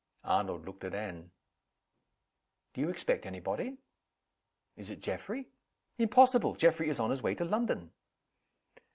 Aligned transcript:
Arnold 0.23 0.65
looked 0.65 0.83
at 0.83 0.95
Anne. 0.95 1.29
"Do 2.73 2.81
you 2.81 2.89
expect 2.89 3.27
any 3.27 3.39
body?" 3.39 3.77
"Is 4.75 4.89
it 4.89 4.99
Geoffrey?" 4.99 5.47
"Impossible. 5.99 6.55
Geoffrey 6.55 6.89
is 6.89 6.99
on 6.99 7.11
his 7.11 7.21
way 7.21 7.35
to 7.35 7.45
London." 7.45 7.91